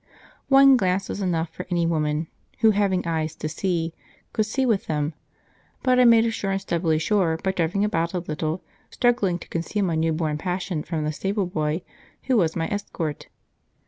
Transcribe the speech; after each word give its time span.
One 0.47 0.77
glance 0.77 1.07
was 1.09 1.21
enough 1.21 1.51
for 1.51 1.67
any 1.69 1.85
woman, 1.85 2.25
who, 2.61 2.71
having 2.71 3.05
eyes 3.07 3.35
to 3.35 3.47
see, 3.47 3.93
could 4.33 4.47
see 4.47 4.65
with 4.65 4.87
them; 4.87 5.13
but 5.83 5.99
I 5.99 6.05
made 6.05 6.25
assurance 6.25 6.63
doubly 6.65 6.97
sure 6.97 7.37
by 7.37 7.51
driving 7.51 7.85
about 7.85 8.15
a 8.15 8.17
little, 8.17 8.63
struggling 8.89 9.37
to 9.37 9.47
conceal 9.47 9.85
my 9.85 9.93
new 9.93 10.11
born 10.11 10.39
passion 10.39 10.81
from 10.81 11.03
the 11.03 11.11
stable 11.13 11.45
boy 11.45 11.83
who 12.23 12.35
was 12.35 12.55
my 12.55 12.67
escort. 12.69 13.27